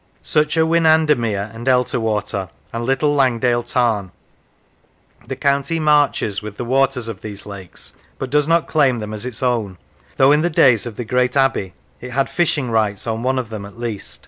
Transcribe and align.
Such 0.23 0.57
are 0.57 0.65
Winandermere 0.65 1.51
and 1.53 1.67
Elterwater, 1.67 2.49
and 2.73 2.83
Little 2.83 3.13
Langdale 3.13 3.61
Tarn. 3.61 4.11
The 5.27 5.35
county" 5.35 5.79
marches" 5.79 6.41
with 6.41 6.57
the 6.57 6.65
waters 6.65 7.07
of 7.07 7.21
these 7.21 7.45
lakes, 7.45 7.93
but 8.17 8.31
does 8.31 8.47
not 8.47 8.65
claim 8.67 8.97
them 8.97 9.13
as 9.13 9.27
its 9.27 9.43
own; 9.43 9.77
though 10.17 10.31
in 10.31 10.41
the 10.41 10.49
days 10.49 10.87
of 10.87 10.95
the 10.95 11.05
great 11.05 11.37
Abbey 11.37 11.75
it 11.99 12.13
had 12.13 12.31
fishing 12.31 12.71
rights 12.71 13.05
on 13.05 13.21
one 13.21 13.37
of 13.37 13.49
them 13.51 13.63
at 13.63 13.77
least. 13.77 14.19